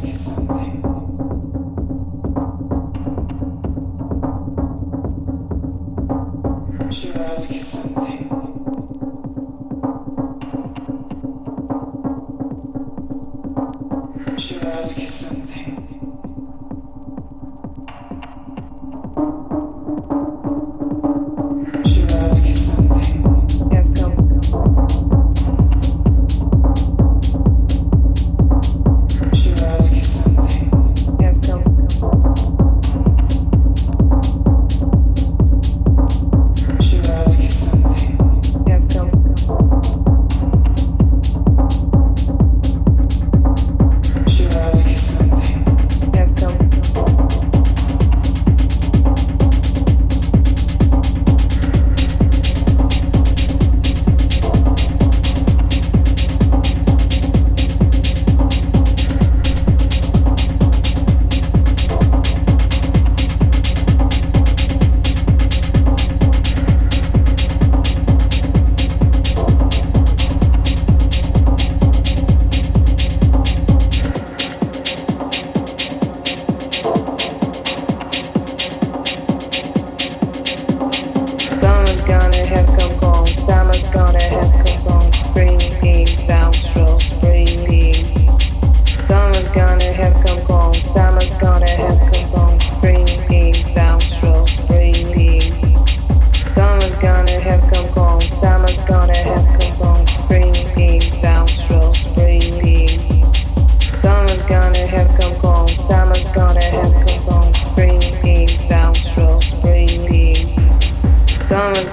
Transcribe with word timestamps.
ask 0.00 0.06
you 0.06 0.14
something? 0.14 0.89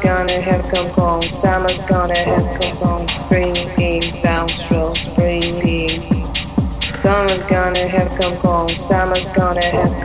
gonna 0.07 0.39
have 0.39 0.63
come 0.73 0.87
home, 0.91 1.21
summer's 1.21 1.79
gonna 1.79 2.17
have 2.17 2.61
come 2.61 2.77
home, 2.77 3.07
spring 3.09 3.53
game, 3.75 4.01
bounce 4.23 4.71
roll, 4.71 4.95
spring. 4.95 5.89
Summer's 7.03 7.43
gonna 7.43 7.85
have 7.89 8.17
come 8.17 8.35
home, 8.37 8.69
summer's 8.69 9.25
gonna 9.33 9.65
have 9.65 9.96